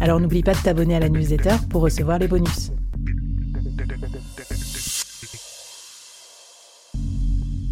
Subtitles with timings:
[0.00, 2.70] Alors n'oublie pas de t'abonner à la newsletter pour recevoir les bonus.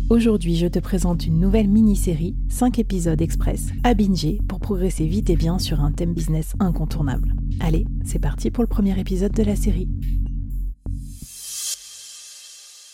[0.09, 5.31] Aujourd'hui, je te présente une nouvelle mini-série, 5 épisodes express à binger pour progresser vite
[5.31, 7.35] et bien sur un thème business incontournable.
[7.61, 9.89] Allez, c'est parti pour le premier épisode de la série.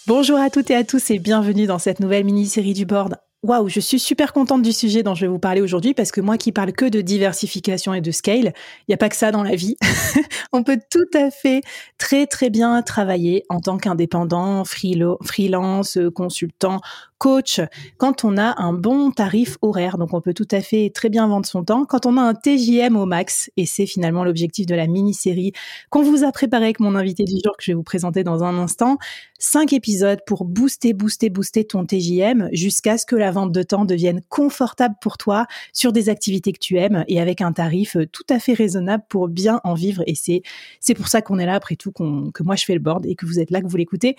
[0.06, 3.16] Bonjour à toutes et à tous et bienvenue dans cette nouvelle mini-série du board.
[3.44, 6.20] Waouh, je suis super contente du sujet dont je vais vous parler aujourd'hui parce que
[6.20, 9.32] moi qui parle que de diversification et de scale, il n'y a pas que ça
[9.32, 9.76] dans la vie.
[10.52, 11.62] On peut tout à fait
[11.98, 16.80] très très bien travailler en tant qu'indépendant, freelance, consultant,
[17.22, 17.60] coach,
[17.98, 21.28] quand on a un bon tarif horaire, donc on peut tout à fait très bien
[21.28, 24.74] vendre son temps, quand on a un TJM au max, et c'est finalement l'objectif de
[24.74, 25.52] la mini-série
[25.88, 28.42] qu'on vous a préparé avec mon invité du jour que je vais vous présenter dans
[28.42, 28.98] un instant,
[29.42, 33.84] cinq épisodes pour booster, booster, booster ton TJM jusqu'à ce que la vente de temps
[33.84, 38.24] devienne confortable pour toi sur des activités que tu aimes et avec un tarif tout
[38.30, 40.02] à fait raisonnable pour bien en vivre.
[40.06, 40.42] Et c'est,
[40.80, 43.16] c'est pour ça qu'on est là après tout, que moi je fais le board et
[43.16, 44.16] que vous êtes là, que vous l'écoutez.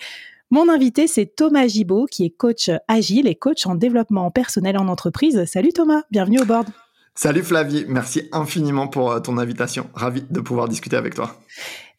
[0.50, 4.88] Mon invité, c'est Thomas Gibaud, qui est coach agile et coach en développement personnel en
[4.88, 5.46] entreprise.
[5.46, 6.68] Salut Thomas, bienvenue au board.
[7.14, 9.88] Salut Flavie, merci infiniment pour euh, ton invitation.
[9.94, 11.40] Ravi de pouvoir discuter avec toi.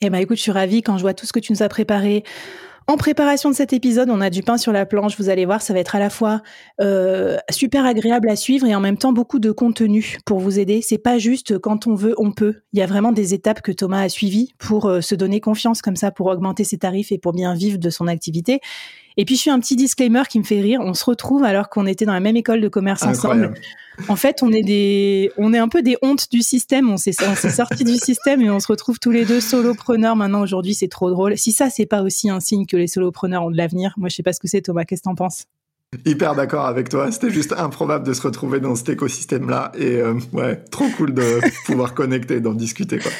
[0.02, 1.70] Eh ben écoute, je suis ravie quand je vois tout ce que tu nous as
[1.70, 2.24] préparé
[2.88, 5.18] en préparation de cet épisode, on a du pain sur la planche.
[5.18, 6.42] Vous allez voir, ça va être à la fois
[6.82, 10.82] euh, super agréable à suivre et en même temps beaucoup de contenu pour vous aider.
[10.82, 12.62] C'est pas juste quand on veut, on peut.
[12.74, 15.82] Il y a vraiment des étapes que Thomas a suivies pour euh, se donner confiance
[15.82, 18.62] comme ça, pour augmenter ses tarifs et pour bien vivre de son activité.
[19.18, 20.82] Et puis je suis un petit disclaimer qui me fait rire.
[20.84, 23.54] On se retrouve alors qu'on était dans la même école de commerce ensemble.
[24.10, 26.90] En fait, on est des, on est un peu des hontes du système.
[26.90, 30.74] On s'est, sorti du système et on se retrouve tous les deux solopreneurs maintenant aujourd'hui.
[30.74, 31.38] C'est trop drôle.
[31.38, 34.16] Si ça, c'est pas aussi un signe que les solopreneurs ont de l'avenir, moi je
[34.16, 34.62] sais pas ce que c'est.
[34.62, 35.46] Thomas, qu'est-ce que t'en penses?
[36.06, 37.12] Hyper d'accord avec toi.
[37.12, 39.72] C'était juste improbable de se retrouver dans cet écosystème-là.
[39.78, 43.00] Et euh, ouais, trop cool de pouvoir connecter, d'en discuter.
[43.00, 43.12] Quoi.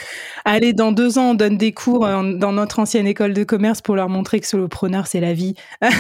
[0.46, 3.82] Allez, dans deux ans, on donne des cours euh, dans notre ancienne école de commerce
[3.82, 5.56] pour leur montrer que solopreneur, c'est la vie.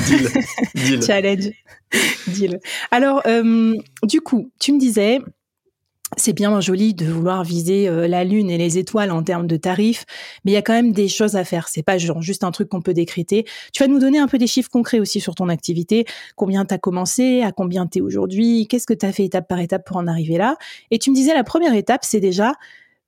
[0.08, 0.30] Deal.
[0.75, 1.03] Deal.
[1.03, 1.50] Challenge.
[2.28, 2.59] Deal.
[2.92, 5.19] Alors, euh, du coup, tu me disais,
[6.17, 9.57] c'est bien joli de vouloir viser euh, la lune et les étoiles en termes de
[9.57, 10.05] tarifs,
[10.43, 11.67] mais il y a quand même des choses à faire.
[11.67, 13.45] C'est pas juste un truc qu'on peut décréter.
[13.73, 16.05] Tu vas nous donner un peu des chiffres concrets aussi sur ton activité.
[16.35, 19.47] Combien tu as commencé, à combien tu es aujourd'hui, qu'est-ce que tu as fait étape
[19.47, 20.57] par étape pour en arriver là.
[20.91, 22.53] Et tu me disais la première étape, c'est déjà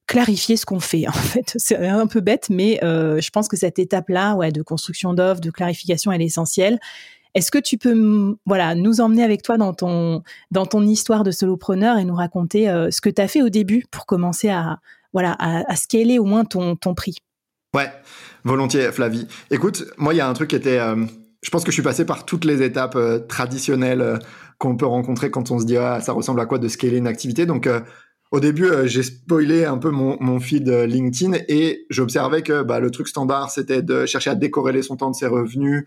[0.08, 1.06] clarifier ce qu'on fait.
[1.08, 4.62] En fait, c'est un peu bête, mais euh, je pense que cette étape-là, ouais, de
[4.62, 6.80] construction d'offres, de clarification, elle est essentielle.
[7.34, 11.32] Est-ce que tu peux voilà, nous emmener avec toi dans ton, dans ton histoire de
[11.32, 14.80] solopreneur et nous raconter euh, ce que tu as fait au début pour commencer à,
[15.14, 17.18] voilà, à, scaler au moins ton, ton prix?
[17.76, 17.90] Ouais,
[18.44, 19.28] volontiers, Flavie.
[19.52, 20.80] Écoute, moi, il y a un truc qui était.
[20.80, 21.06] Euh,
[21.44, 24.20] je pense que je suis passé par toutes les étapes euh, traditionnelles
[24.58, 27.08] qu'on peut rencontrer quand on se dit ah, ça ressemble à quoi de scaler une
[27.08, 27.46] activité?
[27.46, 27.70] Donc,
[28.32, 32.90] au début, j'ai spoilé un peu mon, mon feed LinkedIn et j'observais que bah, le
[32.90, 35.86] truc standard, c'était de chercher à décorréler son temps de ses revenus.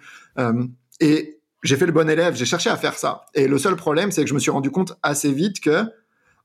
[1.01, 3.23] Et j'ai fait le bon élève, j'ai cherché à faire ça.
[3.35, 5.85] Et le seul problème, c'est que je me suis rendu compte assez vite que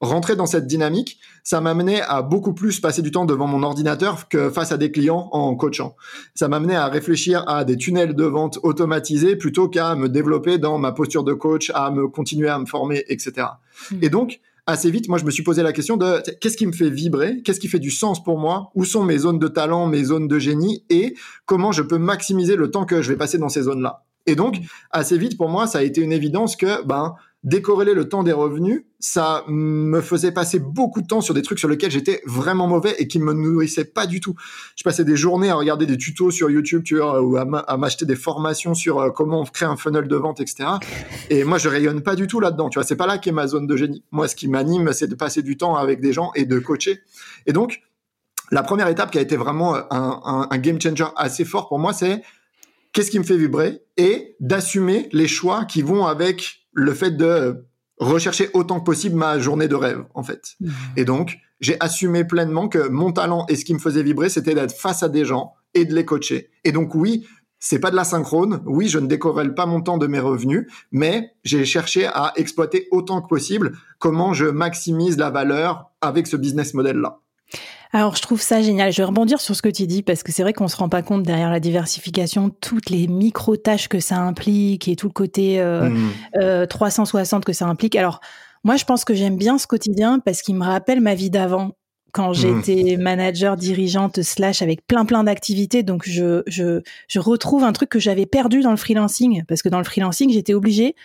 [0.01, 4.27] rentrer dans cette dynamique, ça m'amenait à beaucoup plus passer du temps devant mon ordinateur
[4.27, 5.95] que face à des clients en coachant.
[6.34, 10.78] Ça m'amenait à réfléchir à des tunnels de vente automatisés plutôt qu'à me développer dans
[10.78, 13.47] ma posture de coach, à me continuer à me former, etc.
[13.91, 13.99] Hmm.
[14.02, 16.73] Et donc, assez vite, moi, je me suis posé la question de qu'est-ce qui me
[16.73, 19.87] fait vibrer, qu'est-ce qui fait du sens pour moi, où sont mes zones de talent,
[19.87, 21.16] mes zones de génie, et
[21.46, 24.04] comment je peux maximiser le temps que je vais passer dans ces zones-là?
[24.27, 24.57] Et donc,
[24.91, 28.31] assez vite, pour moi, ça a été une évidence que, ben, décorréler le temps des
[28.31, 32.67] revenus, ça me faisait passer beaucoup de temps sur des trucs sur lesquels j'étais vraiment
[32.67, 34.33] mauvais et qui me nourrissaient pas du tout.
[34.75, 38.07] Je passais des journées à regarder des tutos sur YouTube, tu vois, ou à m'acheter
[38.07, 40.69] des formations sur euh, comment on crée un funnel de vente, etc.
[41.29, 42.83] Et moi, je rayonne pas du tout là-dedans, tu vois.
[42.83, 44.03] C'est pas là qu'est ma zone de génie.
[44.11, 47.01] Moi, ce qui m'anime, c'est de passer du temps avec des gens et de coacher.
[47.45, 47.81] Et donc,
[48.49, 51.93] la première étape qui a été vraiment un, un game changer assez fort pour moi,
[51.93, 52.23] c'est
[52.95, 53.81] qu'est-ce qui me fait vibrer?
[53.97, 57.67] Et d'assumer les choix qui vont avec le fait de
[57.99, 60.55] rechercher autant que possible ma journée de rêve, en fait.
[60.59, 60.69] Mmh.
[60.97, 64.55] Et donc, j'ai assumé pleinement que mon talent et ce qui me faisait vibrer, c'était
[64.55, 66.49] d'être face à des gens et de les coacher.
[66.63, 67.27] Et donc, oui,
[67.59, 68.61] c'est pas de la synchrone.
[68.65, 72.87] Oui, je ne décorrèle pas mon temps de mes revenus, mais j'ai cherché à exploiter
[72.91, 77.19] autant que possible comment je maximise la valeur avec ce business model-là.
[77.91, 78.91] Alors, je trouve ça génial.
[78.91, 80.90] Je vais rebondir sur ce que tu dis parce que c'est vrai qu'on se rend
[80.90, 85.64] pas compte derrière la diversification, toutes les micro-tâches que ça implique et tout le côté
[86.70, 87.41] 360 mmh.
[87.41, 87.96] euh, que ça implique.
[87.96, 88.20] Alors,
[88.64, 91.72] moi, je pense que j'aime bien ce quotidien parce qu'il me rappelle ma vie d'avant
[92.11, 92.34] quand mmh.
[92.34, 95.84] j'étais manager, dirigeante, slash, avec plein plein d'activités.
[95.84, 99.70] Donc, je, je, je retrouve un truc que j'avais perdu dans le freelancing parce que
[99.70, 100.96] dans le freelancing, j'étais obligée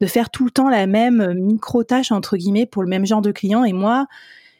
[0.00, 3.32] de faire tout le temps la même micro-tâche, entre guillemets, pour le même genre de
[3.32, 3.64] client.
[3.64, 4.06] Et moi,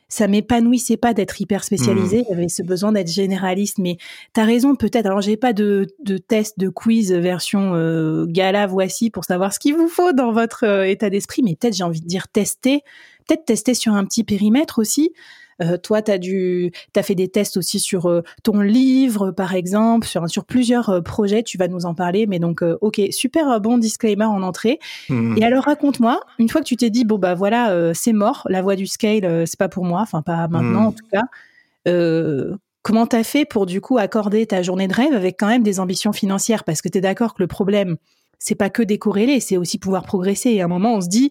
[0.09, 2.25] ça m'épanouissait pas d'être hyper spécialisé.
[2.29, 2.51] J'avais mmh.
[2.51, 3.79] ce besoin d'être généraliste.
[3.79, 3.99] Mais
[4.35, 5.07] tu as raison, peut-être.
[5.07, 9.59] Alors, j'ai pas de, de test, de quiz version euh, gala, voici, pour savoir ce
[9.59, 11.43] qu'il vous faut dans votre euh, état d'esprit.
[11.43, 12.83] Mais peut-être, j'ai envie de dire tester.
[13.27, 15.13] Peut-être tester sur un petit périmètre aussi.
[15.61, 19.55] Euh, toi, tu as, dû, as fait des tests aussi sur euh, ton livre, par
[19.55, 21.43] exemple, sur, sur plusieurs euh, projets.
[21.43, 22.27] Tu vas nous en parler.
[22.27, 24.79] Mais donc, OK, super bon disclaimer en entrée.
[25.09, 25.39] Mmh.
[25.39, 28.63] Et alors, raconte-moi, une fois que tu t'es dit, bon, bah voilà, c'est mort, la
[28.63, 30.87] voie du scale, c'est pas pour moi, enfin, pas maintenant mmh.
[30.87, 32.59] en tout cas.
[32.83, 35.81] Comment t'as fait pour du coup accorder ta journée de rêve avec quand même des
[35.81, 36.65] ambitions financières?
[36.65, 37.97] Parce que tu es d'accord que le problème,
[38.39, 40.51] c'est pas que décorréler, c'est aussi pouvoir progresser.
[40.51, 41.31] Et à un moment, on se dit,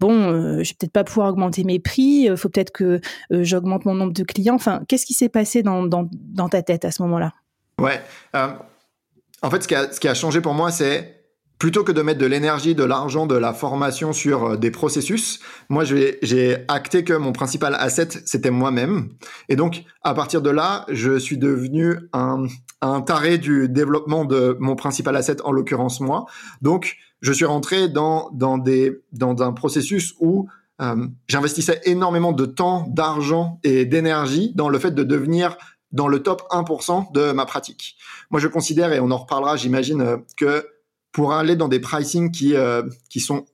[0.00, 3.00] bon, euh, je vais peut-être pas pouvoir augmenter mes prix, il euh, faut peut-être que
[3.32, 4.54] euh, j'augmente mon nombre de clients.
[4.54, 5.88] Enfin, qu'est-ce qui s'est passé dans,
[6.50, 7.34] ta tête à ce moment-là?
[7.80, 8.00] Ouais.
[8.34, 11.14] en fait, ce qui, a, ce qui a changé pour moi, c'est
[11.58, 15.82] plutôt que de mettre de l'énergie, de l'argent, de la formation sur des processus, moi
[15.84, 19.08] j'ai acté que mon principal asset c'était moi-même.
[19.48, 22.46] Et donc à partir de là, je suis devenu un,
[22.80, 26.26] un taré du développement de mon principal asset, en l'occurrence moi.
[26.62, 30.48] Donc je suis rentré dans, dans, des, dans un processus où
[30.80, 35.56] euh, j'investissais énormément de temps, d'argent et d'énergie dans le fait de devenir
[35.90, 37.96] dans le top 1% de ma pratique.
[38.30, 40.66] Moi, je considère, et on en reparlera, j'imagine, euh, que
[41.12, 43.46] pour aller dans des pricing qui, euh, qui sont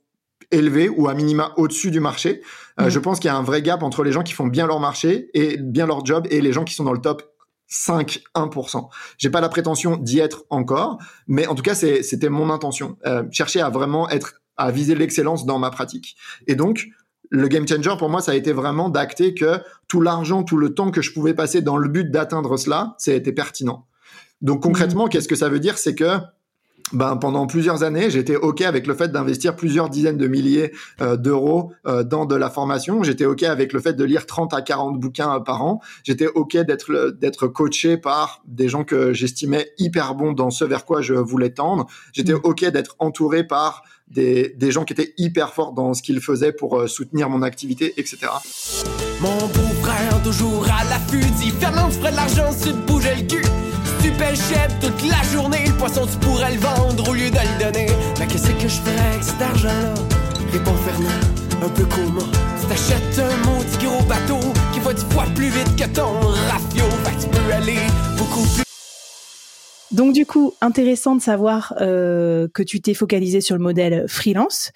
[0.50, 2.42] élevés ou à minima au-dessus du marché,
[2.78, 2.88] mmh.
[2.88, 4.80] je pense qu'il y a un vrai gap entre les gens qui font bien leur
[4.80, 7.33] marché et bien leur job et les gens qui sont dans le top
[7.74, 8.88] 5, 1%.
[9.18, 12.96] J'ai pas la prétention d'y être encore, mais en tout cas, c'était mon intention.
[13.04, 16.16] Euh, chercher à vraiment être, à viser l'excellence dans ma pratique.
[16.46, 16.86] Et donc,
[17.30, 20.72] le game changer pour moi, ça a été vraiment d'acter que tout l'argent, tout le
[20.72, 23.86] temps que je pouvais passer dans le but d'atteindre cela, c'était pertinent.
[24.40, 25.08] Donc concrètement, mmh.
[25.08, 25.76] qu'est-ce que ça veut dire?
[25.76, 26.18] C'est que
[26.92, 31.16] ben, pendant plusieurs années, j'étais OK avec le fait d'investir plusieurs dizaines de milliers euh,
[31.16, 33.02] d'euros euh, dans de la formation.
[33.02, 35.80] J'étais OK avec le fait de lire 30 à 40 bouquins euh, par an.
[36.02, 40.84] J'étais OK d'être d'être coaché par des gens que j'estimais hyper bons dans ce vers
[40.84, 41.86] quoi je voulais tendre.
[42.12, 42.40] J'étais mmh.
[42.44, 46.52] OK d'être entouré par des, des, gens qui étaient hyper forts dans ce qu'ils faisaient
[46.52, 48.18] pour soutenir mon activité, etc.
[49.22, 53.73] Mon beau-frère, toujours à l'affût, dit Fernand, de l'argent, tu te bougeais le cul
[54.04, 54.38] tu pêches
[54.82, 57.86] toute la journée, le poisson tu pourrais le vendre au lieu de le donner.
[58.18, 59.94] Mais qu'est-ce que je ferais avec cet argent-là?
[60.52, 62.28] Répond Fernand, un peu comment?
[62.60, 64.40] Tu t'achètes un maudit gros bateau
[64.74, 66.84] qui va dix fois plus vite que ton rafio.
[67.04, 67.78] Fait que tu peux aller
[68.18, 68.64] beaucoup plus.
[69.90, 74.70] Donc du coup, intéressant de savoir euh, que tu t'es focalisé sur le modèle freelance.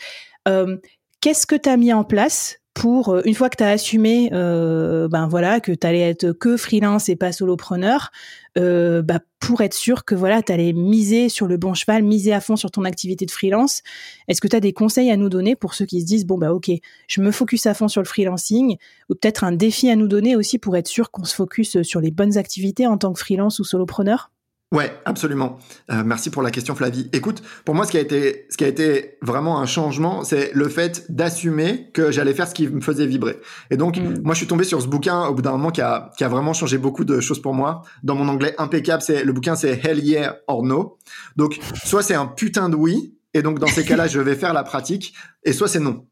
[0.46, 0.78] Euh,
[1.20, 4.30] Qu'est-ce que tu as mis en place pour euh, une fois que tu as assumé
[4.32, 8.12] euh, ben voilà que tu allais être que freelance et pas solopreneur
[8.56, 12.32] euh, bah, pour être sûr que voilà tu allais miser sur le bon cheval miser
[12.32, 13.82] à fond sur ton activité de freelance
[14.28, 16.38] est-ce que tu as des conseils à nous donner pour ceux qui se disent bon
[16.38, 16.70] bah OK
[17.08, 18.76] je me focus à fond sur le freelancing
[19.08, 22.00] ou peut-être un défi à nous donner aussi pour être sûr qu'on se focus sur
[22.00, 24.30] les bonnes activités en tant que freelance ou solopreneur?
[24.70, 25.58] Ouais, absolument.
[25.90, 27.08] Euh, merci pour la question, Flavie.
[27.14, 30.50] Écoute, pour moi, ce qui a été, ce qui a été vraiment un changement, c'est
[30.52, 33.38] le fait d'assumer que j'allais faire ce qui me faisait vibrer.
[33.70, 34.20] Et donc, mm.
[34.24, 36.28] moi, je suis tombé sur ce bouquin au bout d'un moment qui a, qui a
[36.28, 37.80] vraiment changé beaucoup de choses pour moi.
[38.02, 40.98] Dans mon anglais impeccable, c'est le bouquin, c'est Hell Yeah or No.
[41.36, 44.52] Donc, soit c'est un putain de oui, et donc dans ces cas-là, je vais faire
[44.52, 46.04] la pratique, et soit c'est non.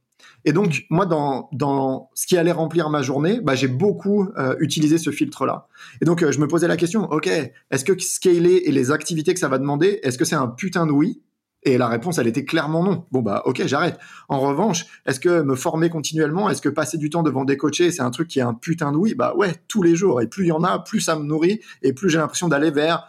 [0.47, 4.55] Et donc, moi, dans, dans ce qui allait remplir ma journée, bah, j'ai beaucoup euh,
[4.61, 5.67] utilisé ce filtre-là.
[6.01, 9.35] Et donc, euh, je me posais la question, OK, est-ce que scaler et les activités
[9.35, 11.21] que ça va demander, est-ce que c'est un putain de oui?
[11.65, 13.07] Et la réponse, elle était clairement non.
[13.11, 13.99] Bon, bah, ok, j'arrête.
[14.29, 17.91] En revanche, est-ce que me former continuellement, est-ce que passer du temps devant des coachés,
[17.91, 19.17] c'est un truc qui est un putain de oui?
[19.17, 20.21] Bah, ouais, tous les jours.
[20.21, 22.71] Et plus il y en a, plus ça me nourrit et plus j'ai l'impression d'aller
[22.71, 23.09] vers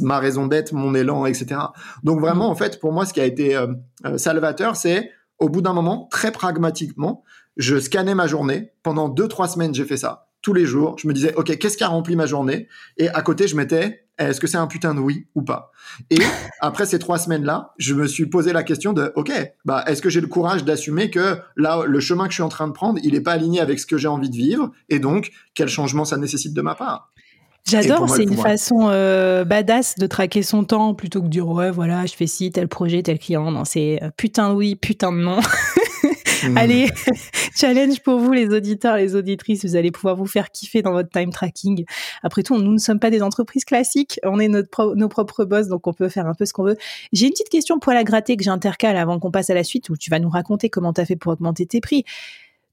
[0.00, 1.60] ma raison d'être, mon élan, etc.
[2.02, 3.66] Donc, vraiment, en fait, pour moi, ce qui a été euh,
[4.16, 5.10] salvateur, c'est
[5.42, 7.24] au bout d'un moment, très pragmatiquement,
[7.56, 8.70] je scannais ma journée.
[8.82, 10.28] Pendant deux, trois semaines, j'ai fait ça.
[10.40, 10.96] tous les jours.
[10.98, 12.66] Je me disais, OK, qu'est-ce qui a rempli ma journée?
[12.96, 15.70] Et à côté, je mettais, est-ce que c'est un putain de oui ou pas?
[16.10, 16.18] Et
[16.60, 19.32] après ces trois semaines-là, je me suis posé la question de, OK,
[19.64, 22.48] bah, est-ce que j'ai le courage d'assumer que là, le chemin que je suis en
[22.48, 24.70] train de prendre, il n'est pas aligné avec ce que j'ai envie de vivre?
[24.88, 27.12] Et donc, quel changement ça nécessite de ma part?
[27.68, 31.70] J'adore, c'est une façon euh, badass de traquer son temps plutôt que de dire ouais
[31.70, 33.50] voilà je fais ci tel projet tel client.
[33.50, 35.38] Non c'est euh, putain oui putain de non.
[36.42, 36.56] Hmm.
[36.56, 36.88] Allez,
[37.56, 41.08] challenge pour vous les auditeurs, les auditrices, vous allez pouvoir vous faire kiffer dans votre
[41.08, 41.84] time tracking.
[42.22, 45.68] Après tout, nous ne sommes pas des entreprises classiques, on est notre nos propres boss,
[45.68, 46.76] donc on peut faire un peu ce qu'on veut.
[47.12, 49.88] J'ai une petite question pour la gratter que j'intercale avant qu'on passe à la suite,
[49.90, 52.04] où tu vas nous raconter comment tu as fait pour augmenter tes prix.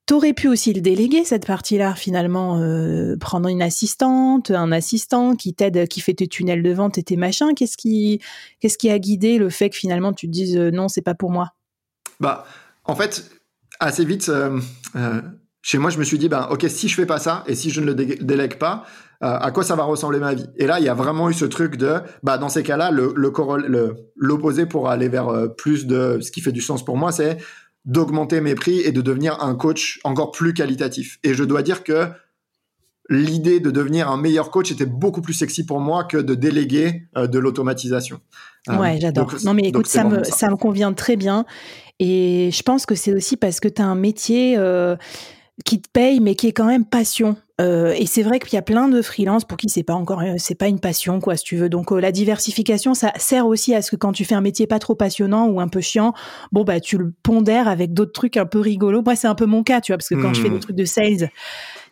[0.10, 5.54] T'aurais pu aussi le déléguer cette partie-là finalement, euh, prendre une assistante, un assistant qui
[5.54, 7.54] t'aide, qui fait tes tunnels de vente et tes machins.
[7.56, 8.20] Qu'est-ce qui,
[8.60, 11.14] qu'est-ce qui a guidé le fait que finalement tu te dises euh, non, c'est pas
[11.14, 11.52] pour moi?
[12.20, 12.48] Bah,
[12.86, 13.30] en fait,
[13.80, 14.60] assez vite, euh,
[15.62, 17.70] chez moi, je me suis dit ben ok, si je fais pas ça et si
[17.70, 18.88] je ne le délègue pas,
[19.22, 20.48] à quoi ça va ressembler ma vie?
[20.58, 23.14] Et là, il y a vraiment eu ce truc de bah dans ces cas-là, le
[24.16, 27.38] l'opposé pour aller vers plus de ce qui fait du sens pour moi, c'est
[27.86, 31.20] d'augmenter mes prix et de devenir un coach encore plus qualitatif.
[31.24, 32.10] Et je dois dire que
[33.10, 37.04] l'idée de devenir un meilleur coach était beaucoup plus sexy pour moi que de déléguer
[37.18, 38.22] euh, de l'automatisation.
[38.70, 39.34] Euh, ouais, j'adore.
[39.44, 40.50] Non, mais écoute, ça me, ça.
[40.50, 41.46] me convient très bien.
[42.00, 44.96] Et je pense que c'est aussi parce que tu as un métier euh,
[45.66, 47.36] qui te paye, mais qui est quand même passion.
[47.60, 50.22] Euh, et c'est vrai qu'il y a plein de freelances pour qui c'est pas encore,
[50.22, 51.70] euh, c'est pas une passion, quoi, si tu veux.
[51.70, 54.68] Donc euh, la diversification, ça sert aussi à ce que quand tu fais un métier
[54.68, 56.14] pas trop passionnant ou un peu chiant,
[56.52, 59.02] bon bah tu le pondères avec d'autres trucs un peu rigolos.
[59.02, 60.62] Moi, c'est un peu mon cas, tu vois, parce que quand je fais des hmm.
[60.62, 61.30] trucs de sales,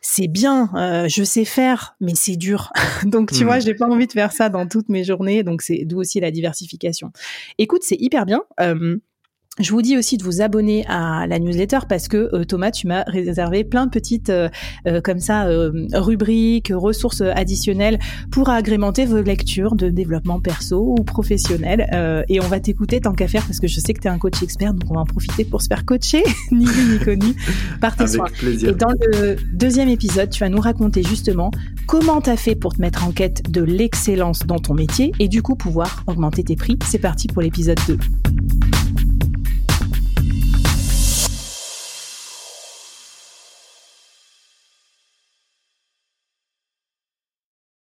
[0.02, 0.70] c'est bien,
[1.08, 2.72] je sais faire, mais c'est dur.
[3.04, 3.62] donc tu vois, hmm.
[3.62, 5.44] j'ai pas envie de faire ça dans toutes mes journées.
[5.44, 7.12] Donc c'est d'où aussi la diversification.
[7.58, 8.42] Écoute, c'est hyper bien.
[9.60, 12.86] Je vous dis aussi de vous abonner à la newsletter parce que euh, Thomas, tu
[12.86, 14.50] m'as réservé plein de petites euh,
[14.86, 15.48] euh, comme ça
[15.94, 17.98] rubriques, ressources additionnelles
[18.32, 21.88] pour agrémenter vos lectures de développement perso ou professionnel.
[22.30, 24.18] et on va t'écouter tant qu'à faire parce que je sais que tu es un
[24.18, 27.36] coach expert, donc on va en profiter pour se faire coacher, ni vu ni connu,
[27.82, 28.28] par tes soins.
[28.44, 31.52] Et dans le deuxième épisode, tu vas nous raconter justement
[31.88, 35.28] comment tu as fait pour te mettre en quête de l'excellence dans ton métier et
[35.28, 36.78] du coup pouvoir augmenter tes prix.
[36.86, 37.98] C'est parti pour l'épisode 2.